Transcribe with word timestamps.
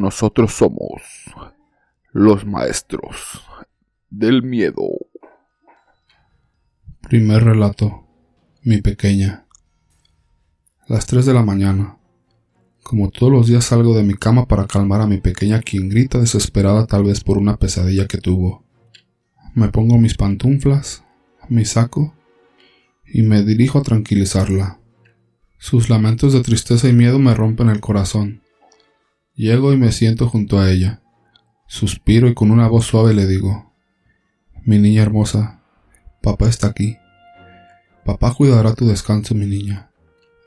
Nosotros 0.00 0.54
somos 0.54 1.02
los 2.10 2.46
maestros 2.46 3.42
del 4.08 4.42
miedo. 4.42 4.88
Primer 7.02 7.44
relato. 7.44 8.06
Mi 8.62 8.80
pequeña. 8.80 9.44
Las 10.88 11.04
3 11.04 11.26
de 11.26 11.34
la 11.34 11.42
mañana. 11.42 11.98
Como 12.82 13.10
todos 13.10 13.30
los 13.30 13.46
días 13.46 13.66
salgo 13.66 13.94
de 13.94 14.02
mi 14.02 14.14
cama 14.14 14.48
para 14.48 14.66
calmar 14.66 15.02
a 15.02 15.06
mi 15.06 15.18
pequeña 15.18 15.60
quien 15.60 15.90
grita 15.90 16.18
desesperada 16.18 16.86
tal 16.86 17.04
vez 17.04 17.22
por 17.22 17.36
una 17.36 17.58
pesadilla 17.58 18.06
que 18.06 18.16
tuvo. 18.16 18.64
Me 19.54 19.68
pongo 19.68 19.98
mis 19.98 20.16
pantuflas, 20.16 21.04
mi 21.50 21.66
saco 21.66 22.14
y 23.04 23.20
me 23.20 23.42
dirijo 23.42 23.80
a 23.80 23.82
tranquilizarla. 23.82 24.80
Sus 25.58 25.90
lamentos 25.90 26.32
de 26.32 26.40
tristeza 26.40 26.88
y 26.88 26.94
miedo 26.94 27.18
me 27.18 27.34
rompen 27.34 27.68
el 27.68 27.80
corazón. 27.80 28.40
Llego 29.40 29.72
y 29.72 29.78
me 29.78 29.90
siento 29.90 30.28
junto 30.28 30.58
a 30.58 30.70
ella. 30.70 31.00
Suspiro 31.66 32.28
y 32.28 32.34
con 32.34 32.50
una 32.50 32.68
voz 32.68 32.84
suave 32.84 33.14
le 33.14 33.26
digo, 33.26 33.72
Mi 34.66 34.78
niña 34.78 35.00
hermosa, 35.00 35.62
papá 36.20 36.46
está 36.46 36.66
aquí. 36.66 36.98
Papá 38.04 38.34
cuidará 38.34 38.74
tu 38.74 38.86
descanso, 38.86 39.34
mi 39.34 39.46
niña. 39.46 39.92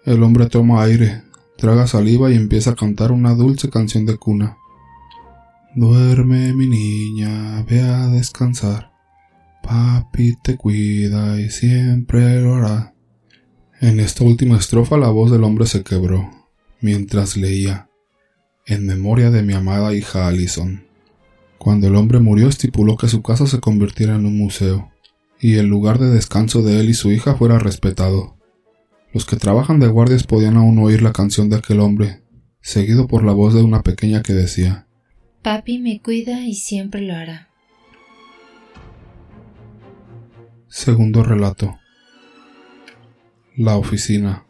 El 0.06 0.22
hombre 0.22 0.46
toma 0.46 0.84
aire, 0.84 1.24
traga 1.58 1.88
saliva 1.88 2.30
y 2.30 2.36
empieza 2.36 2.70
a 2.70 2.76
cantar 2.76 3.12
una 3.12 3.34
dulce 3.34 3.72
canción 3.72 4.06
de 4.06 4.18
cuna. 4.18 4.58
Duerme, 5.74 6.54
mi 6.54 6.68
niña, 6.68 7.64
ve 7.64 7.82
a 7.82 8.06
descansar. 8.10 8.92
Papi 9.64 10.36
te 10.44 10.56
cuida 10.56 11.42
y 11.42 11.50
siempre 11.50 12.42
lo 12.42 12.58
hará. 12.58 12.94
En 13.82 14.00
esta 14.00 14.24
última 14.24 14.58
estrofa 14.60 14.98
la 14.98 15.10
voz 15.10 15.32
del 15.32 15.44
hombre 15.46 15.66
se 15.66 15.84
quebró, 15.84 16.30
mientras 16.80 17.36
leía, 17.38 17.90
en 18.66 18.86
memoria 18.86 19.30
de 19.30 19.44
mi 19.44 19.54
amada 19.54 19.94
hija 19.94 20.28
Alison. 20.28 20.86
Cuando 21.58 21.88
el 21.88 21.96
hombre 21.96 22.20
murió 22.20 22.48
estipuló 22.48 22.98
que 22.98 23.08
su 23.08 23.22
casa 23.22 23.48
se 23.48 23.60
convirtiera 23.60 24.16
en 24.16 24.26
un 24.26 24.38
museo, 24.38 24.92
y 25.40 25.56
el 25.56 25.68
lugar 25.68 26.00
de 26.00 26.10
descanso 26.10 26.62
de 26.62 26.80
él 26.80 26.90
y 26.90 26.94
su 26.94 27.12
hija 27.12 27.36
fuera 27.36 27.60
respetado. 27.60 28.38
Los 29.14 29.26
que 29.26 29.36
trabajan 29.36 29.80
de 29.80 29.88
guardias 29.88 30.24
podían 30.24 30.58
aún 30.58 30.80
oír 30.80 31.02
la 31.02 31.14
canción 31.14 31.50
de 31.50 31.58
aquel 31.58 31.80
hombre, 31.80 32.22
seguido 32.62 33.08
por 33.08 33.24
la 33.24 33.34
voz 33.34 33.54
de 33.54 33.62
una 33.62 33.84
pequeña 33.84 34.24
que 34.24 34.34
decía 34.34 34.88
Papi 35.42 35.80
me 35.80 36.02
cuida 36.02 36.46
y 36.46 36.56
siempre 36.56 37.02
lo 37.02 37.14
hará. 37.14 37.50
Segundo 40.70 41.22
relato. 41.22 41.78
La 43.58 43.76
oficina. 43.76 44.46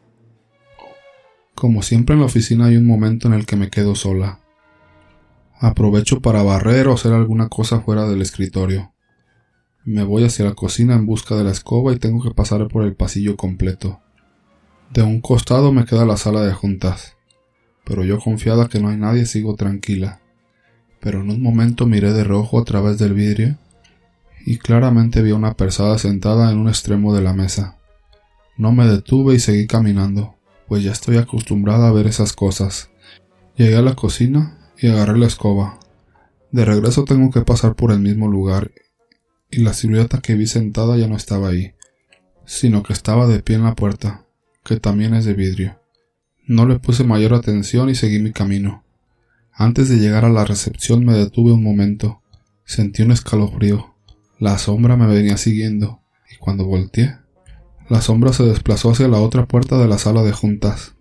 Como 1.55 1.81
siempre 1.81 2.13
en 2.13 2.19
la 2.19 2.25
oficina 2.25 2.65
hay 2.65 2.77
un 2.77 2.85
momento 2.85 3.27
en 3.27 3.33
el 3.33 3.45
que 3.45 3.55
me 3.55 3.69
quedo 3.69 3.95
sola. 3.95 4.39
Aprovecho 5.59 6.19
para 6.19 6.43
barrer 6.43 6.87
o 6.87 6.93
hacer 6.93 7.13
alguna 7.13 7.47
cosa 7.47 7.79
fuera 7.79 8.07
del 8.07 8.21
escritorio. 8.21 8.91
Me 9.85 10.03
voy 10.03 10.23
hacia 10.23 10.45
la 10.45 10.55
cocina 10.55 10.95
en 10.95 11.05
busca 11.05 11.35
de 11.35 11.43
la 11.43 11.51
escoba 11.51 11.93
y 11.93 11.99
tengo 11.99 12.23
que 12.23 12.31
pasar 12.31 12.67
por 12.67 12.83
el 12.83 12.95
pasillo 12.95 13.37
completo. 13.37 14.01
De 14.91 15.03
un 15.03 15.21
costado 15.21 15.71
me 15.71 15.85
queda 15.85 16.05
la 16.05 16.17
sala 16.17 16.41
de 16.41 16.53
juntas, 16.53 17.15
pero 17.85 18.03
yo 18.03 18.19
confiada 18.19 18.67
que 18.67 18.79
no 18.79 18.89
hay 18.89 18.97
nadie 18.97 19.25
sigo 19.25 19.55
tranquila. 19.55 20.21
Pero 20.99 21.21
en 21.21 21.29
un 21.29 21.41
momento 21.41 21.85
miré 21.85 22.13
de 22.13 22.23
rojo 22.23 22.59
a 22.59 22.63
través 22.63 22.97
del 22.97 23.13
vidrio 23.13 23.57
y 24.45 24.57
claramente 24.57 25.21
vi 25.21 25.31
a 25.31 25.35
una 25.35 25.53
persona 25.53 25.97
sentada 25.97 26.51
en 26.51 26.57
un 26.57 26.67
extremo 26.67 27.15
de 27.15 27.21
la 27.21 27.33
mesa. 27.33 27.77
No 28.57 28.71
me 28.71 28.85
detuve 28.85 29.35
y 29.35 29.39
seguí 29.39 29.67
caminando, 29.67 30.35
pues 30.67 30.83
ya 30.83 30.91
estoy 30.91 31.17
acostumbrada 31.17 31.87
a 31.87 31.91
ver 31.91 32.07
esas 32.07 32.33
cosas. 32.33 32.89
Llegué 33.55 33.75
a 33.75 33.81
la 33.81 33.95
cocina 33.95 34.57
y 34.77 34.87
agarré 34.87 35.17
la 35.17 35.27
escoba. 35.27 35.79
De 36.51 36.65
regreso 36.65 37.03
tengo 37.03 37.31
que 37.31 37.41
pasar 37.41 37.75
por 37.75 37.91
el 37.91 37.99
mismo 37.99 38.27
lugar, 38.27 38.71
y 39.49 39.57
la 39.57 39.73
silueta 39.73 40.19
que 40.19 40.35
vi 40.35 40.47
sentada 40.47 40.97
ya 40.97 41.07
no 41.07 41.15
estaba 41.15 41.49
ahí, 41.49 41.73
sino 42.45 42.83
que 42.83 42.93
estaba 42.93 43.27
de 43.27 43.41
pie 43.41 43.55
en 43.55 43.63
la 43.63 43.75
puerta, 43.75 44.25
que 44.63 44.79
también 44.79 45.13
es 45.13 45.25
de 45.25 45.33
vidrio. 45.33 45.79
No 46.45 46.65
le 46.65 46.79
puse 46.79 47.03
mayor 47.03 47.33
atención 47.33 47.89
y 47.89 47.95
seguí 47.95 48.19
mi 48.19 48.31
camino. 48.31 48.83
Antes 49.51 49.89
de 49.89 49.97
llegar 49.97 50.25
a 50.25 50.29
la 50.29 50.45
recepción 50.45 51.05
me 51.05 51.13
detuve 51.13 51.51
un 51.51 51.63
momento. 51.63 52.21
Sentí 52.65 53.03
un 53.03 53.11
escalofrío. 53.11 53.95
La 54.39 54.57
sombra 54.57 54.97
me 54.97 55.07
venía 55.07 55.37
siguiendo, 55.37 56.01
y 56.31 56.37
cuando 56.37 56.65
volteé, 56.65 57.17
la 57.89 58.01
sombra 58.01 58.31
se 58.31 58.43
desplazó 58.43 58.91
hacia 58.91 59.07
la 59.07 59.19
otra 59.19 59.45
puerta 59.45 59.77
de 59.77 59.87
la 59.87 59.97
sala 59.97 60.23
de 60.23 60.31
juntas. 60.31 60.95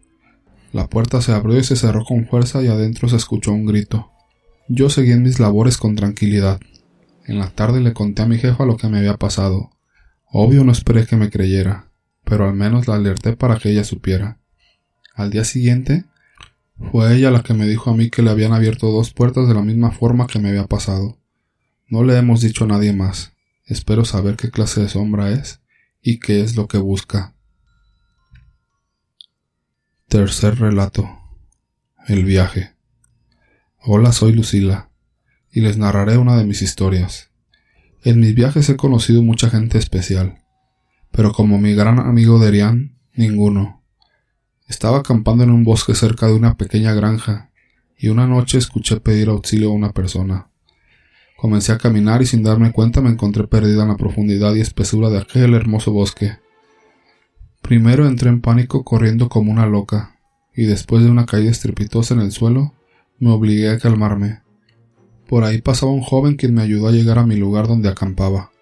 La 0.73 0.89
puerta 0.89 1.21
se 1.21 1.33
abrió 1.33 1.59
y 1.59 1.65
se 1.65 1.77
cerró 1.77 2.05
con 2.05 2.27
fuerza 2.27 2.63
y 2.63 2.67
adentro 2.67 3.09
se 3.09 3.17
escuchó 3.17 3.53
un 3.53 3.67
grito. 3.67 4.11
Yo 4.69 4.91
seguí 4.91 5.13
en 5.13 5.23
mis 5.23 5.39
labores 5.39 5.77
con 5.77 5.95
tranquilidad. 5.95 6.61
En 7.27 7.39
la 7.39 7.51
tarde 7.51 7.81
le 7.81 7.93
conté 7.93 8.23
a 8.23 8.27
mi 8.27 8.39
jefa 8.39 8.65
lo 8.65 8.77
que 8.77 8.89
me 8.89 8.99
había 8.99 9.17
pasado. 9.17 9.71
Obvio 10.27 10.65
no 10.65 10.73
esperé 10.73 11.07
que 11.07 11.17
me 11.17 11.31
creyera, 11.31 11.91
pero 12.25 12.49
al 12.49 12.55
menos 12.55 12.89
la 12.89 12.97
alerté 12.97 13.37
para 13.37 13.59
que 13.59 13.71
ella 13.71 13.85
supiera. 13.85 14.39
Al 15.15 15.31
día 15.31 15.45
siguiente, 15.45 16.05
fue 16.91 17.15
ella 17.15 17.31
la 17.31 17.43
que 17.43 17.55
me 17.55 17.67
dijo 17.67 17.91
a 17.91 17.95
mí 17.95 18.11
que 18.11 18.23
le 18.23 18.31
habían 18.31 18.53
abierto 18.53 18.91
dos 18.91 19.13
puertas 19.13 19.47
de 19.47 19.55
la 19.55 19.63
misma 19.63 19.93
forma 19.93 20.27
que 20.27 20.41
me 20.41 20.49
había 20.49 20.67
pasado. 20.67 21.19
No 21.89 22.03
le 22.03 22.17
hemos 22.17 22.41
dicho 22.41 22.65
a 22.65 22.69
nadie 22.69 22.93
más. 22.93 23.35
Espero 23.67 24.05
saber 24.05 24.37
qué 24.37 24.51
clase 24.51 24.81
de 24.81 24.89
sombra 24.89 25.31
es 25.31 25.62
y 26.03 26.19
qué 26.19 26.43
es 26.43 26.57
lo 26.57 26.67
que 26.67 26.79
busca. 26.79 27.35
Tercer 30.09 30.59
relato. 30.59 31.09
El 32.09 32.25
viaje. 32.25 32.75
Hola, 33.79 34.11
soy 34.11 34.33
Lucila, 34.33 34.91
y 35.53 35.61
les 35.61 35.79
narraré 35.79 36.19
una 36.19 36.37
de 36.37 36.45
mis 36.45 36.61
historias. 36.61 37.31
En 38.03 38.19
mis 38.19 38.35
viajes 38.35 38.69
he 38.69 38.77
conocido 38.77 39.23
mucha 39.23 39.49
gente 39.49 39.79
especial, 39.79 40.43
pero 41.13 41.33
como 41.33 41.59
mi 41.59 41.75
gran 41.75 42.01
amigo 42.01 42.41
Derian, 42.41 42.99
ninguno. 43.15 43.85
Estaba 44.67 44.99
acampando 44.99 45.45
en 45.45 45.51
un 45.51 45.63
bosque 45.63 45.95
cerca 45.95 46.27
de 46.27 46.35
una 46.35 46.57
pequeña 46.57 46.93
granja, 46.95 47.53
y 47.97 48.09
una 48.09 48.27
noche 48.27 48.59
escuché 48.59 48.99
pedir 48.99 49.29
auxilio 49.29 49.71
a 49.71 49.75
una 49.75 49.93
persona. 49.93 50.52
Comencé 51.43 51.73
a 51.73 51.79
caminar 51.79 52.23
y 52.23 52.27
sin 52.27 52.45
darme 52.45 52.71
cuenta 52.71 53.01
me 53.01 53.11
encontré 53.11 53.49
perdida 53.49 53.83
en 53.83 53.89
la 53.89 53.97
profundidad 53.97 54.55
y 54.55 54.61
espesura 54.61 55.11
de 55.11 55.19
aquel 55.19 55.55
hermoso 55.55 55.91
bosque. 55.91 56.39
Primero 57.63 58.07
entré 58.07 58.29
en 58.29 58.41
pánico 58.41 58.85
corriendo 58.85 59.29
como 59.29 59.51
una 59.51 59.67
loca, 59.67 60.21
y 60.55 60.67
después 60.67 61.03
de 61.03 61.11
una 61.11 61.27
caída 61.27 61.51
estrepitosa 61.51 62.15
en 62.15 62.21
el 62.21 62.31
suelo, 62.31 62.75
me 63.19 63.33
obligué 63.33 63.71
a 63.71 63.79
calmarme. 63.81 64.43
Por 65.27 65.43
ahí 65.43 65.61
pasaba 65.61 65.91
un 65.91 66.03
joven 66.03 66.37
quien 66.37 66.55
me 66.55 66.63
ayudó 66.63 66.87
a 66.87 66.93
llegar 66.93 67.19
a 67.19 67.27
mi 67.27 67.35
lugar 67.35 67.67
donde 67.67 67.89
acampaba. 67.89 68.53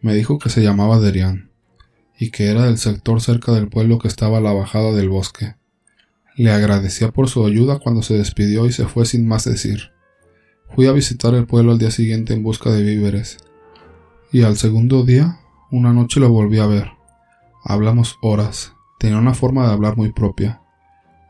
Me 0.00 0.14
dijo 0.14 0.38
que 0.38 0.48
se 0.48 0.62
llamaba 0.62 0.98
Derian, 0.98 1.50
y 2.18 2.30
que 2.30 2.46
era 2.46 2.64
del 2.64 2.78
sector 2.78 3.20
cerca 3.20 3.52
del 3.52 3.68
pueblo 3.68 3.98
que 3.98 4.08
estaba 4.08 4.38
a 4.38 4.40
la 4.40 4.54
bajada 4.54 4.92
del 4.92 5.10
bosque. 5.10 5.56
Le 6.34 6.50
agradecía 6.50 7.10
por 7.10 7.28
su 7.28 7.44
ayuda 7.44 7.78
cuando 7.78 8.00
se 8.00 8.16
despidió 8.16 8.64
y 8.64 8.72
se 8.72 8.86
fue 8.86 9.04
sin 9.04 9.28
más 9.28 9.44
decir. 9.44 9.90
Fui 10.74 10.86
a 10.86 10.92
visitar 10.92 11.34
el 11.34 11.46
pueblo 11.46 11.72
al 11.72 11.78
día 11.78 11.90
siguiente 11.90 12.34
en 12.34 12.42
busca 12.42 12.70
de 12.70 12.82
víveres. 12.82 13.38
Y 14.32 14.42
al 14.42 14.56
segundo 14.56 15.04
día, 15.04 15.40
una 15.70 15.92
noche 15.92 16.20
lo 16.20 16.28
volví 16.28 16.58
a 16.58 16.66
ver. 16.66 16.90
Hablamos 17.64 18.18
horas. 18.20 18.74
Tenía 18.98 19.18
una 19.18 19.34
forma 19.34 19.66
de 19.66 19.72
hablar 19.72 19.96
muy 19.96 20.12
propia. 20.12 20.60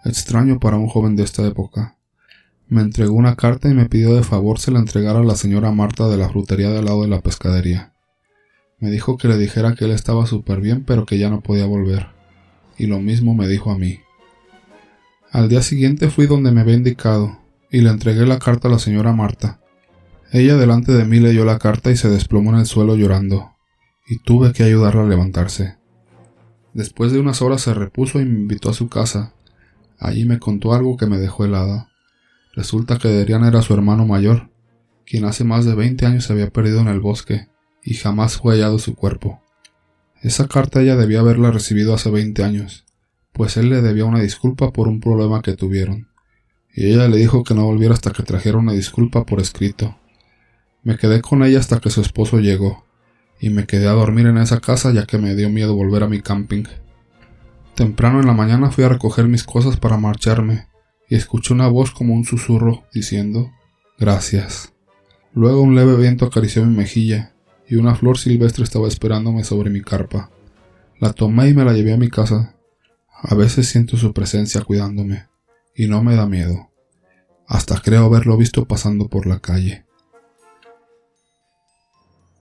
Extraño 0.05 0.59
para 0.59 0.77
un 0.77 0.89
joven 0.89 1.17
de 1.17 1.23
esta 1.23 1.47
época. 1.47 1.97
Me 2.69 2.83
entregó 2.83 3.15
una 3.15 3.37
carta 3.37 3.69
y 3.69 3.75
me 3.75 3.89
pidió 3.89 4.15
de 4.15 4.25
favor 4.25 4.59
se 4.59 4.73
la 4.73 4.81
entregara 4.81 5.21
a 5.21 5.25
la 5.25 5.37
señora 5.37 5.71
Marta 5.71 6.09
de 6.09 6.17
la 6.17 6.29
frutería 6.29 6.71
de 6.71 6.79
al 6.79 6.87
lado 6.87 7.03
de 7.03 7.09
la 7.09 7.21
pescadería. 7.21 7.93
Me 8.81 8.91
dijo 8.91 9.17
que 9.17 9.29
le 9.29 9.39
dijera 9.39 9.75
que 9.75 9.85
él 9.85 9.93
estaba 9.93 10.27
súper 10.27 10.61
bien 10.61 10.85
pero 10.85 11.07
que 11.07 11.19
ya 11.19 11.31
no 11.31 11.41
podía 11.41 11.67
volver. 11.67 12.09
Y 12.77 12.87
lo 12.87 12.99
mismo 12.99 13.35
me 13.35 13.47
dijo 13.47 13.71
a 13.71 13.79
mí. 13.79 14.01
Al 15.31 15.49
día 15.49 15.63
siguiente 15.63 16.11
fui 16.11 16.27
donde 16.27 16.51
me 16.51 16.61
había 16.61 16.75
indicado, 16.75 17.39
y 17.77 17.83
le 17.83 17.91
entregué 17.91 18.25
la 18.25 18.39
carta 18.39 18.69
a 18.69 18.71
la 18.71 18.79
señora 18.79 19.13
Marta. 19.13 19.61
Ella 20.33 20.57
delante 20.57 20.93
de 20.93 21.05
mí 21.05 21.21
leyó 21.21 21.45
la 21.45 21.59
carta 21.59 21.91
y 21.91 21.97
se 21.99 22.09
desplomó 22.09 22.55
en 22.55 22.61
el 22.61 22.65
suelo 22.65 22.97
llorando, 22.97 23.53
y 24.09 24.17
tuve 24.21 24.55
que 24.55 24.63
ayudarla 24.63 25.03
a 25.03 25.07
levantarse. 25.07 25.77
Después 26.73 27.13
de 27.13 27.21
unas 27.21 27.43
horas 27.43 27.61
se 27.61 27.75
repuso 27.75 28.19
y 28.19 28.25
me 28.25 28.41
invitó 28.41 28.71
a 28.71 28.73
su 28.73 28.89
casa. 28.89 29.35
Allí 29.99 30.25
me 30.25 30.39
contó 30.39 30.73
algo 30.73 30.97
que 30.97 31.05
me 31.05 31.19
dejó 31.19 31.45
helada. 31.45 31.91
Resulta 32.55 32.97
que 32.97 33.09
Derian 33.09 33.45
era 33.45 33.61
su 33.61 33.75
hermano 33.75 34.07
mayor, 34.07 34.49
quien 35.05 35.27
hace 35.27 35.45
más 35.45 35.67
de 35.67 35.75
veinte 35.75 36.07
años 36.07 36.25
se 36.25 36.33
había 36.33 36.49
perdido 36.49 36.81
en 36.81 36.89
el 36.89 37.01
bosque 37.01 37.49
y 37.85 37.93
jamás 37.93 38.39
fue 38.39 38.55
hallado 38.55 38.79
su 38.79 38.95
cuerpo. 38.95 39.43
Esa 40.23 40.49
carta 40.49 40.81
ella 40.81 40.97
debía 40.97 41.21
haberla 41.21 41.51
recibido 41.51 41.93
hace 41.93 42.11
veinte 42.11 42.43
años, 42.43 42.87
pues 43.35 43.59
él 43.59 43.69
le 43.69 43.83
debía 43.83 44.07
una 44.07 44.21
disculpa 44.21 44.73
por 44.73 44.89
un 44.89 45.01
problema 45.01 45.43
que 45.43 45.57
tuvieron 45.57 46.09
y 46.77 46.93
ella 46.93 47.09
le 47.09 47.17
dijo 47.17 47.43
que 47.43 47.55
no 47.55 47.65
volviera 47.65 47.95
hasta 47.95 48.13
que 48.13 48.23
trajera 48.23 48.59
una 48.59 48.75
disculpa 48.75 49.25
por 49.25 49.41
escrito. 49.41 49.97
Me 50.83 50.99
quedé 50.99 51.23
con 51.23 51.43
ella 51.43 51.59
hasta 51.59 51.81
que 51.81 51.89
su 51.89 52.03
esposo 52.03 52.39
llegó, 52.39 52.85
y 53.41 53.49
me 53.49 53.67
quedé 53.67 53.89
a 53.89 53.93
dormir 53.93 54.27
en 54.27 54.37
esa 54.37 54.61
casa 54.61 54.93
ya 54.93 55.07
que 55.07 55.17
me 55.17 55.35
dio 55.35 55.49
miedo 55.49 55.75
volver 55.75 56.03
a 56.03 56.09
mi 56.09 56.21
camping. 56.21 56.65
Temprano 57.75 58.21
en 58.21 58.27
la 58.27 58.35
mañana 58.35 58.71
fui 58.71 58.85
a 58.85 58.91
recoger 58.91 59.27
mis 59.27 59.43
cosas 59.43 59.79
para 59.79 59.97
marcharme, 59.97 60.69
y 61.09 61.15
escuché 61.15 61.55
una 61.55 61.67
voz 61.69 61.93
como 61.93 62.13
un 62.13 62.25
susurro 62.25 62.85
diciendo 62.93 63.51
Gracias. 63.99 64.75
Luego 65.33 65.63
un 65.63 65.75
leve 65.75 65.97
viento 65.97 66.27
acarició 66.27 66.65
mi 66.67 66.77
mejilla 66.77 67.33
y 67.67 67.77
una 67.77 67.95
flor 67.95 68.19
silvestre 68.19 68.65
estaba 68.65 68.87
esperándome 68.87 69.45
sobre 69.45 69.71
mi 69.71 69.81
carpa. 69.81 70.31
La 71.01 71.15
tomé 71.15 71.49
y 71.49 71.55
me 71.55 71.65
la 71.65 71.73
llevé 71.73 71.95
a 71.95 71.99
mi 71.99 72.11
casa. 72.11 72.55
A 73.23 73.35
veces 73.35 73.67
siento 73.69 73.97
su 73.97 74.13
presencia 74.13 74.61
cuidándome 74.61 75.27
y 75.77 75.89
no 75.89 76.03
me 76.03 76.17
da 76.17 76.27
miedo. 76.27 76.71
Hasta 77.47 77.81
creo 77.81 78.07
haberlo 78.07 78.37
visto 78.37 78.65
pasando 78.65 79.09
por 79.09 79.27
la 79.27 79.39
calle. 79.39 79.85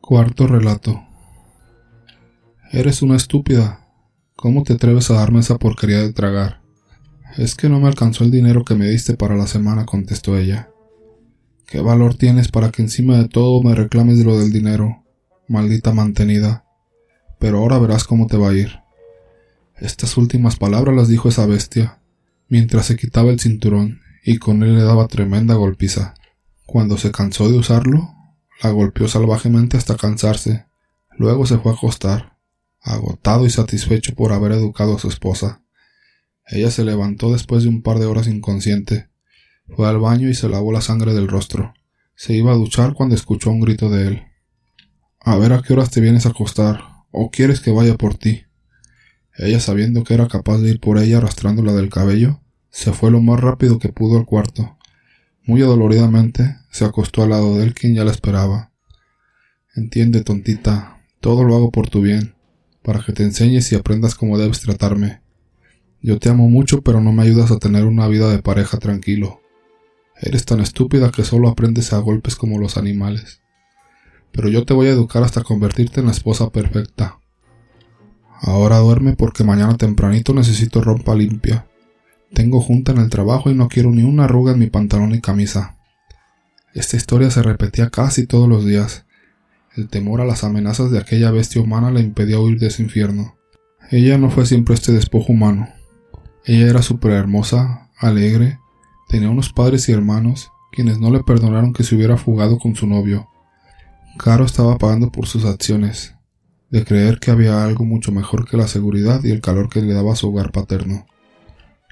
Cuarto 0.01 0.47
relato. 0.47 1.03
Eres 2.71 3.01
una 3.01 3.15
estúpida. 3.15 3.87
¿Cómo 4.35 4.63
te 4.63 4.73
atreves 4.73 5.11
a 5.11 5.15
darme 5.15 5.39
esa 5.39 5.57
porquería 5.57 5.99
de 5.99 6.13
tragar? 6.13 6.61
Es 7.37 7.55
que 7.55 7.69
no 7.69 7.79
me 7.79 7.87
alcanzó 7.87 8.23
el 8.23 8.31
dinero 8.31 8.63
que 8.63 8.75
me 8.75 8.89
diste 8.89 9.15
para 9.15 9.35
la 9.35 9.47
semana, 9.47 9.85
contestó 9.85 10.37
ella. 10.37 10.69
¿Qué 11.65 11.81
valor 11.81 12.15
tienes 12.15 12.49
para 12.49 12.71
que 12.71 12.81
encima 12.81 13.17
de 13.17 13.27
todo 13.27 13.61
me 13.61 13.75
reclames 13.75 14.23
lo 14.23 14.37
del 14.39 14.51
dinero, 14.51 15.03
maldita 15.47 15.91
mantenida? 15.91 16.65
Pero 17.39 17.57
ahora 17.57 17.79
verás 17.79 18.03
cómo 18.05 18.27
te 18.27 18.37
va 18.37 18.49
a 18.49 18.53
ir. 18.53 18.79
Estas 19.77 20.15
últimas 20.15 20.55
palabras 20.55 20.95
las 20.95 21.07
dijo 21.07 21.27
esa 21.27 21.45
bestia, 21.45 21.99
mientras 22.47 22.85
se 22.85 22.95
quitaba 22.95 23.31
el 23.31 23.39
cinturón 23.39 24.01
y 24.23 24.37
con 24.37 24.63
él 24.63 24.75
le 24.75 24.83
daba 24.83 25.07
tremenda 25.07 25.55
golpiza. 25.55 26.15
Cuando 26.65 26.97
se 26.97 27.11
cansó 27.11 27.49
de 27.49 27.57
usarlo, 27.57 28.09
la 28.63 28.71
golpeó 28.71 29.07
salvajemente 29.07 29.77
hasta 29.77 29.97
cansarse. 29.97 30.65
Luego 31.17 31.45
se 31.45 31.57
fue 31.57 31.71
a 31.71 31.75
acostar, 31.75 32.37
agotado 32.81 33.45
y 33.45 33.49
satisfecho 33.49 34.15
por 34.15 34.33
haber 34.33 34.51
educado 34.53 34.95
a 34.95 34.99
su 34.99 35.07
esposa. 35.07 35.61
Ella 36.47 36.71
se 36.71 36.83
levantó 36.83 37.31
después 37.31 37.63
de 37.63 37.69
un 37.69 37.81
par 37.81 37.99
de 37.99 38.05
horas 38.05 38.27
inconsciente. 38.27 39.09
Fue 39.75 39.87
al 39.87 39.99
baño 39.99 40.29
y 40.29 40.35
se 40.35 40.49
lavó 40.49 40.71
la 40.71 40.81
sangre 40.81 41.13
del 41.13 41.27
rostro. 41.27 41.73
Se 42.15 42.33
iba 42.33 42.51
a 42.51 42.55
duchar 42.55 42.93
cuando 42.93 43.15
escuchó 43.15 43.49
un 43.49 43.61
grito 43.61 43.89
de 43.89 44.07
él. 44.07 44.23
A 45.19 45.37
ver 45.37 45.53
a 45.53 45.61
qué 45.61 45.73
horas 45.73 45.89
te 45.89 46.01
vienes 46.01 46.25
a 46.25 46.29
acostar, 46.29 46.81
o 47.11 47.31
quieres 47.31 47.59
que 47.59 47.71
vaya 47.71 47.95
por 47.95 48.15
ti. 48.15 48.44
Ella, 49.37 49.59
sabiendo 49.59 50.03
que 50.03 50.13
era 50.13 50.27
capaz 50.27 50.59
de 50.59 50.69
ir 50.69 50.79
por 50.79 50.97
ella 50.97 51.17
arrastrándola 51.17 51.73
del 51.73 51.89
cabello, 51.89 52.41
se 52.69 52.93
fue 52.93 53.11
lo 53.11 53.21
más 53.21 53.39
rápido 53.39 53.79
que 53.79 53.89
pudo 53.89 54.17
al 54.17 54.25
cuarto. 54.25 54.77
Muy 55.43 55.61
adoloridamente 55.61 56.57
se 56.71 56.85
acostó 56.85 57.23
al 57.23 57.29
lado 57.29 57.57
de 57.57 57.63
él 57.63 57.73
quien 57.73 57.95
ya 57.95 58.03
la 58.03 58.11
esperaba. 58.11 58.71
Entiende, 59.75 60.23
tontita, 60.23 61.01
todo 61.19 61.43
lo 61.43 61.55
hago 61.55 61.71
por 61.71 61.89
tu 61.89 62.01
bien, 62.01 62.35
para 62.81 63.01
que 63.01 63.13
te 63.13 63.23
enseñes 63.23 63.71
y 63.71 63.75
aprendas 63.75 64.15
cómo 64.15 64.37
debes 64.37 64.61
tratarme. 64.61 65.21
Yo 66.01 66.19
te 66.19 66.29
amo 66.29 66.49
mucho, 66.49 66.81
pero 66.81 67.01
no 67.01 67.11
me 67.11 67.23
ayudas 67.23 67.51
a 67.51 67.59
tener 67.59 67.85
una 67.85 68.07
vida 68.07 68.29
de 68.29 68.41
pareja 68.41 68.77
tranquilo. 68.77 69.41
Eres 70.21 70.45
tan 70.45 70.61
estúpida 70.61 71.11
que 71.11 71.23
solo 71.23 71.49
aprendes 71.49 71.93
a 71.93 71.97
golpes 71.97 72.35
como 72.35 72.59
los 72.59 72.77
animales. 72.77 73.41
Pero 74.31 74.49
yo 74.49 74.65
te 74.65 74.73
voy 74.73 74.87
a 74.87 74.91
educar 74.91 75.23
hasta 75.23 75.43
convertirte 75.43 75.99
en 75.99 76.05
la 76.05 76.11
esposa 76.11 76.51
perfecta. 76.51 77.19
Ahora 78.41 78.77
duerme 78.77 79.13
porque 79.13 79.43
mañana 79.43 79.77
tempranito 79.77 80.33
necesito 80.33 80.81
ropa 80.81 81.15
limpia. 81.15 81.67
Tengo 82.33 82.61
junta 82.61 82.91
en 82.91 82.99
el 82.99 83.09
trabajo 83.09 83.49
y 83.49 83.55
no 83.55 83.69
quiero 83.69 83.91
ni 83.91 84.03
una 84.03 84.25
arruga 84.25 84.53
en 84.53 84.59
mi 84.59 84.67
pantalón 84.67 85.13
y 85.15 85.21
camisa. 85.21 85.77
Esta 86.73 86.97
historia 86.97 87.31
se 87.31 87.41
repetía 87.41 87.89
casi 87.89 88.27
todos 88.27 88.49
los 88.49 88.65
días. 88.65 89.05
El 89.75 89.87
temor 89.87 90.21
a 90.21 90.25
las 90.25 90.43
amenazas 90.43 90.91
de 90.91 90.99
aquella 90.99 91.31
bestia 91.31 91.61
humana 91.61 91.91
le 91.91 92.01
impedía 92.01 92.39
huir 92.39 92.59
de 92.59 92.67
ese 92.67 92.83
infierno. 92.83 93.35
Ella 93.91 94.17
no 94.17 94.29
fue 94.29 94.45
siempre 94.45 94.75
este 94.75 94.91
despojo 94.91 95.31
humano. 95.31 95.69
Ella 96.45 96.69
era 96.69 96.81
súper 96.81 97.11
hermosa, 97.11 97.89
alegre, 97.97 98.59
tenía 99.07 99.29
unos 99.29 99.53
padres 99.53 99.87
y 99.89 99.91
hermanos 99.91 100.51
quienes 100.71 100.99
no 100.99 101.09
le 101.09 101.23
perdonaron 101.23 101.73
que 101.73 101.83
se 101.83 101.95
hubiera 101.95 102.17
fugado 102.17 102.59
con 102.59 102.75
su 102.75 102.85
novio. 102.87 103.29
Caro 104.17 104.45
estaba 104.45 104.77
pagando 104.77 105.11
por 105.11 105.27
sus 105.27 105.45
acciones, 105.45 106.14
de 106.69 106.83
creer 106.83 107.19
que 107.19 107.31
había 107.31 107.63
algo 107.63 107.85
mucho 107.85 108.11
mejor 108.11 108.47
que 108.47 108.57
la 108.57 108.67
seguridad 108.67 109.23
y 109.23 109.31
el 109.31 109.41
calor 109.41 109.69
que 109.69 109.81
le 109.81 109.93
daba 109.93 110.15
su 110.15 110.29
hogar 110.29 110.51
paterno. 110.51 111.05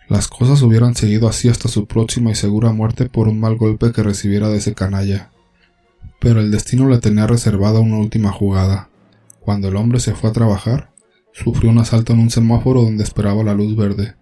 Las 0.09 0.27
cosas 0.27 0.61
hubieran 0.61 0.95
seguido 0.95 1.27
así 1.27 1.49
hasta 1.49 1.69
su 1.69 1.85
próxima 1.87 2.31
y 2.31 2.35
segura 2.35 2.71
muerte 2.71 3.07
por 3.09 3.27
un 3.27 3.39
mal 3.39 3.55
golpe 3.55 3.91
que 3.91 4.03
recibiera 4.03 4.49
de 4.49 4.57
ese 4.57 4.73
canalla. 4.73 5.31
Pero 6.19 6.39
el 6.39 6.51
destino 6.51 6.87
le 6.89 6.99
tenía 6.99 7.25
reservada 7.25 7.79
una 7.79 7.97
última 7.97 8.31
jugada. 8.31 8.89
Cuando 9.39 9.69
el 9.69 9.75
hombre 9.75 9.99
se 9.99 10.13
fue 10.13 10.29
a 10.29 10.33
trabajar, 10.33 10.93
sufrió 11.33 11.69
un 11.71 11.79
asalto 11.79 12.13
en 12.13 12.19
un 12.19 12.29
semáforo 12.29 12.81
donde 12.81 13.03
esperaba 13.03 13.43
la 13.43 13.53
luz 13.53 13.75
verde. 13.75 14.15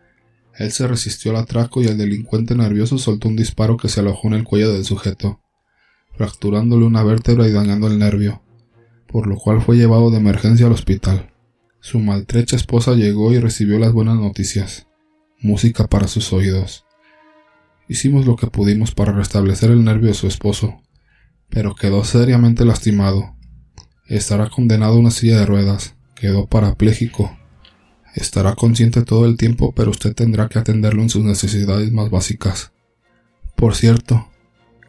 Él 0.58 0.72
se 0.72 0.88
resistió 0.88 1.32
al 1.32 1.38
atraco 1.38 1.82
y 1.82 1.88
el 1.88 1.98
delincuente 1.98 2.56
nervioso 2.56 2.98
soltó 2.98 3.28
un 3.28 3.36
disparo 3.36 3.78
que 3.78 3.90
se 3.90 4.00
alojó 4.00 4.28
en 4.28 4.36
el 4.36 4.44
cuello 4.44 4.72
del 4.72 4.86
sujeto, 4.86 5.42
fracturándole 6.16 6.86
una 6.86 7.04
vértebra 7.04 7.48
y 7.48 7.52
dañando 7.52 7.88
el 7.88 7.98
nervio, 7.98 8.44
por 9.12 9.28
lo 9.28 9.36
cual 9.36 9.62
fue 9.62 9.78
llevado 9.78 10.12
de 10.12 10.18
emergencia 10.18 10.68
al 10.68 10.74
hospital. 10.74 11.32
Su 11.80 12.00
maltrecha 12.00 12.56
esposa 12.56 12.94
llegó 12.94 13.34
y 13.34 13.40
recibió 13.40 13.80
las 13.80 13.92
buenas 13.92 14.18
noticias 14.18 14.88
música 15.42 15.88
para 15.88 16.08
sus 16.08 16.32
oídos. 16.34 16.86
Hicimos 17.88 18.26
lo 18.26 18.36
que 18.36 18.48
pudimos 18.48 18.94
para 18.94 19.12
restablecer 19.12 19.72
el 19.72 19.84
nervio 19.84 20.10
de 20.10 20.14
su 20.14 20.28
esposo, 20.28 20.82
pero 21.50 21.76
quedó 21.76 22.04
seriamente 22.04 22.64
lastimado. 22.64 23.36
Estará 24.08 24.50
condenado 24.50 24.94
a 24.94 25.00
una 25.00 25.12
silla 25.12 25.40
de 25.40 25.46
ruedas, 25.46 25.96
quedó 26.16 26.48
parapléjico. 26.48 27.38
Estará 28.16 28.56
consciente 28.56 29.04
todo 29.04 29.26
el 29.26 29.38
tiempo, 29.38 29.74
pero 29.74 29.92
usted 29.92 30.14
tendrá 30.14 30.48
que 30.48 30.60
atenderlo 30.60 31.02
en 31.02 31.10
sus 31.10 31.24
necesidades 31.24 31.92
más 31.92 32.10
básicas. 32.10 32.72
Por 33.56 33.76
cierto, 33.76 34.30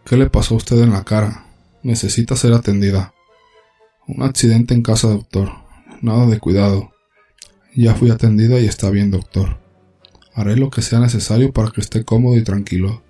¿qué 0.05 0.17
le 0.17 0.29
pasó 0.29 0.55
a 0.55 0.59
usted 0.59 0.81
en 0.83 0.91
la 0.91 1.05
cara? 1.05 1.47
Necesita 1.83 2.37
ser 2.37 2.53
atendida. 2.53 3.12
Un 4.15 4.23
accidente 4.25 4.75
en 4.75 4.83
casa, 4.83 5.09
doctor. 5.09 5.51
Nada 6.03 6.27
de 6.27 6.39
cuidado. 6.39 6.91
Ya 7.75 7.95
fui 7.95 8.11
atendida 8.11 8.61
y 8.61 8.67
está 8.67 8.91
bien, 8.91 9.11
doctor. 9.11 9.59
Haré 10.35 10.57
lo 10.57 10.69
que 10.69 10.83
sea 10.83 11.01
necesario 11.01 11.51
para 11.55 11.71
que 11.71 11.81
esté 11.81 12.05
cómodo 12.05 12.37
y 12.37 12.45
tranquilo. 12.45 13.03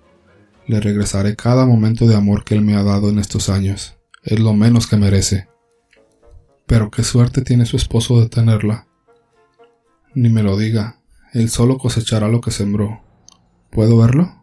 Le 0.65 0.79
regresaré 0.79 1.35
cada 1.35 1.65
momento 1.65 2.07
de 2.07 2.15
amor 2.15 2.45
que 2.45 2.55
él 2.55 2.61
me 2.61 2.75
ha 2.75 2.83
dado 2.83 3.09
en 3.09 3.19
estos 3.19 3.49
años. 3.49 3.97
Es 4.23 4.39
lo 4.39 4.53
menos 4.53 4.87
que 4.87 4.95
merece. 4.95 5.49
Pero 6.67 6.89
qué 6.89 7.03
suerte 7.03 7.41
tiene 7.41 7.65
su 7.65 7.75
esposo 7.75 8.21
de 8.21 8.29
tenerla. 8.29 8.87
Ni 10.13 10.29
me 10.29 10.41
lo 10.41 10.55
diga. 10.55 11.01
Él 11.33 11.49
solo 11.49 11.77
cosechará 11.79 12.29
lo 12.29 12.39
que 12.39 12.51
sembró. 12.51 13.01
¿Puedo 13.71 13.97
verlo? 13.97 14.33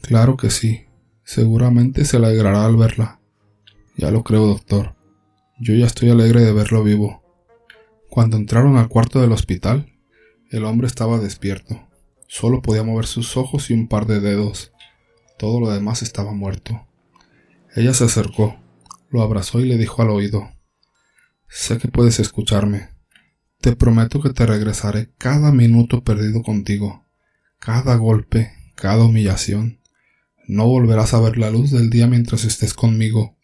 Claro 0.00 0.38
que 0.38 0.48
sí. 0.48 0.86
Seguramente 1.22 2.06
se 2.06 2.16
alegrará 2.16 2.64
al 2.64 2.76
verla. 2.76 3.20
Ya 3.98 4.10
lo 4.10 4.24
creo, 4.24 4.46
doctor. 4.46 4.95
Yo 5.58 5.74
ya 5.74 5.86
estoy 5.86 6.10
alegre 6.10 6.42
de 6.42 6.52
verlo 6.52 6.84
vivo. 6.84 7.22
Cuando 8.10 8.36
entraron 8.36 8.76
al 8.76 8.88
cuarto 8.88 9.22
del 9.22 9.32
hospital, 9.32 9.90
el 10.50 10.66
hombre 10.66 10.86
estaba 10.86 11.18
despierto. 11.18 11.88
Solo 12.28 12.60
podía 12.60 12.82
mover 12.82 13.06
sus 13.06 13.38
ojos 13.38 13.70
y 13.70 13.72
un 13.72 13.88
par 13.88 14.06
de 14.06 14.20
dedos. 14.20 14.72
Todo 15.38 15.58
lo 15.58 15.70
demás 15.70 16.02
estaba 16.02 16.34
muerto. 16.34 16.86
Ella 17.74 17.94
se 17.94 18.04
acercó, 18.04 18.60
lo 19.08 19.22
abrazó 19.22 19.58
y 19.60 19.64
le 19.64 19.78
dijo 19.78 20.02
al 20.02 20.10
oído 20.10 20.50
Sé 21.48 21.78
que 21.78 21.88
puedes 21.88 22.20
escucharme. 22.20 22.90
Te 23.62 23.74
prometo 23.74 24.20
que 24.20 24.34
te 24.34 24.44
regresaré 24.44 25.14
cada 25.16 25.52
minuto 25.52 26.04
perdido 26.04 26.42
contigo, 26.42 27.06
cada 27.60 27.96
golpe, 27.96 28.52
cada 28.74 29.04
humillación. 29.04 29.80
No 30.48 30.66
volverás 30.66 31.14
a 31.14 31.20
ver 31.20 31.38
la 31.38 31.50
luz 31.50 31.70
del 31.70 31.88
día 31.88 32.06
mientras 32.08 32.44
estés 32.44 32.74
conmigo. 32.74 33.38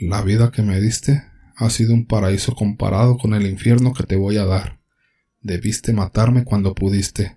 La 0.00 0.22
vida 0.22 0.50
que 0.50 0.62
me 0.62 0.80
diste 0.80 1.33
ha 1.56 1.70
sido 1.70 1.94
un 1.94 2.06
paraíso 2.06 2.54
comparado 2.54 3.16
con 3.16 3.34
el 3.34 3.46
infierno 3.46 3.92
que 3.92 4.04
te 4.04 4.16
voy 4.16 4.36
a 4.36 4.44
dar. 4.44 4.80
Debiste 5.40 5.92
matarme 5.92 6.44
cuando 6.44 6.74
pudiste. 6.74 7.36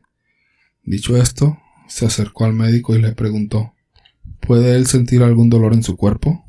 Dicho 0.83 1.17
esto, 1.17 1.57
se 1.87 2.05
acercó 2.05 2.45
al 2.45 2.53
médico 2.53 2.95
y 2.95 3.01
le 3.01 3.13
preguntó 3.13 3.73
¿Puede 4.39 4.75
él 4.75 4.87
sentir 4.87 5.23
algún 5.23 5.49
dolor 5.49 5.73
en 5.73 5.83
su 5.83 5.97
cuerpo? 5.97 6.45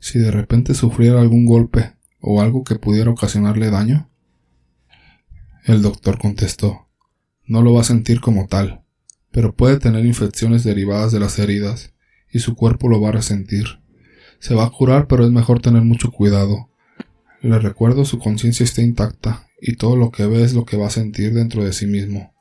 Si 0.00 0.18
de 0.18 0.30
repente 0.30 0.74
sufriera 0.74 1.20
algún 1.20 1.46
golpe 1.46 1.92
o 2.20 2.40
algo 2.40 2.64
que 2.64 2.76
pudiera 2.76 3.10
ocasionarle 3.10 3.70
daño. 3.70 4.08
El 5.64 5.82
doctor 5.82 6.18
contestó 6.18 6.88
No 7.46 7.62
lo 7.62 7.74
va 7.74 7.82
a 7.82 7.84
sentir 7.84 8.20
como 8.20 8.46
tal, 8.46 8.82
pero 9.30 9.54
puede 9.54 9.78
tener 9.78 10.04
infecciones 10.04 10.64
derivadas 10.64 11.12
de 11.12 11.20
las 11.20 11.38
heridas, 11.38 11.92
y 12.30 12.38
su 12.38 12.54
cuerpo 12.56 12.88
lo 12.88 13.00
va 13.00 13.10
a 13.10 13.12
resentir. 13.12 13.80
Se 14.40 14.54
va 14.54 14.64
a 14.64 14.70
curar, 14.70 15.06
pero 15.06 15.24
es 15.24 15.30
mejor 15.30 15.60
tener 15.60 15.82
mucho 15.82 16.10
cuidado. 16.10 16.70
Le 17.44 17.58
recuerdo 17.58 18.06
su 18.06 18.18
conciencia 18.18 18.64
está 18.64 18.80
intacta, 18.80 19.48
y 19.60 19.76
todo 19.76 19.96
lo 19.96 20.10
que 20.10 20.24
ve 20.24 20.42
es 20.42 20.54
lo 20.54 20.64
que 20.64 20.78
va 20.78 20.86
a 20.86 20.90
sentir 20.90 21.34
dentro 21.34 21.62
de 21.62 21.74
sí 21.74 21.84
mismo. 21.84 22.32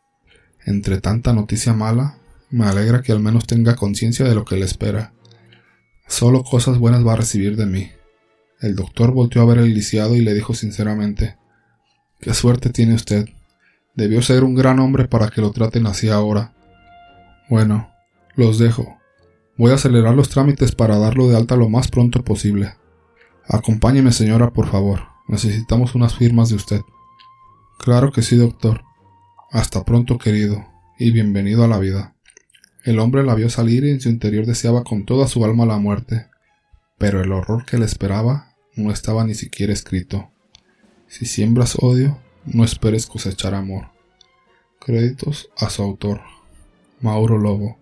Entre 0.65 1.01
tanta 1.01 1.33
noticia 1.33 1.73
mala, 1.73 2.19
me 2.49 2.63
alegra 2.67 3.01
que 3.01 3.11
al 3.11 3.19
menos 3.19 3.45
tenga 3.45 3.75
conciencia 3.75 4.23
de 4.23 4.33
lo 4.33 4.45
que 4.45 4.55
le 4.55 4.63
espera. 4.63 5.11
Solo 6.07 6.45
cosas 6.45 6.77
buenas 6.77 7.05
va 7.05 7.13
a 7.13 7.17
recibir 7.17 7.57
de 7.57 7.65
mí. 7.65 7.89
El 8.61 8.77
doctor 8.77 9.11
volteó 9.11 9.41
a 9.41 9.45
ver 9.45 9.59
al 9.59 9.73
lisiado 9.73 10.15
y 10.15 10.21
le 10.21 10.33
dijo 10.33 10.53
sinceramente 10.53 11.35
Qué 12.21 12.33
suerte 12.33 12.69
tiene 12.69 12.93
usted. 12.93 13.27
Debió 13.95 14.21
ser 14.21 14.45
un 14.45 14.55
gran 14.55 14.79
hombre 14.79 15.09
para 15.09 15.27
que 15.27 15.41
lo 15.41 15.51
traten 15.51 15.85
así 15.85 16.07
ahora. 16.07 16.53
Bueno, 17.49 17.91
Los 18.37 18.57
dejo. 18.57 18.99
Voy 19.57 19.71
a 19.71 19.75
acelerar 19.75 20.15
los 20.15 20.29
trámites 20.29 20.73
para 20.73 20.97
darlo 20.97 21.27
de 21.27 21.35
alta 21.35 21.57
lo 21.57 21.67
más 21.67 21.89
pronto 21.89 22.23
posible. 22.23 22.75
Acompáñeme, 23.47 24.11
señora, 24.11 24.51
por 24.51 24.67
favor. 24.67 25.01
Necesitamos 25.27 25.95
unas 25.95 26.15
firmas 26.15 26.49
de 26.49 26.55
usted. 26.55 26.81
Claro 27.79 28.11
que 28.11 28.21
sí, 28.21 28.35
doctor. 28.35 28.83
Hasta 29.51 29.83
pronto, 29.83 30.17
querido, 30.17 30.65
y 30.97 31.11
bienvenido 31.11 31.63
a 31.63 31.67
la 31.67 31.79
vida. 31.79 32.15
El 32.83 32.99
hombre 32.99 33.23
la 33.23 33.35
vio 33.35 33.49
salir 33.49 33.83
y 33.83 33.91
en 33.91 34.01
su 34.01 34.09
interior 34.09 34.45
deseaba 34.45 34.83
con 34.83 35.05
toda 35.05 35.27
su 35.27 35.43
alma 35.45 35.65
la 35.65 35.77
muerte, 35.77 36.27
pero 36.97 37.21
el 37.21 37.31
horror 37.31 37.65
que 37.65 37.77
le 37.77 37.85
esperaba 37.85 38.55
no 38.75 38.91
estaba 38.91 39.23
ni 39.23 39.35
siquiera 39.35 39.71
escrito. 39.71 40.31
Si 41.07 41.25
siembras 41.25 41.77
odio, 41.79 42.19
no 42.45 42.63
esperes 42.63 43.05
cosechar 43.05 43.53
amor. 43.53 43.91
Créditos 44.79 45.49
a 45.57 45.69
su 45.69 45.83
autor, 45.83 46.21
Mauro 46.99 47.37
Lobo. 47.37 47.77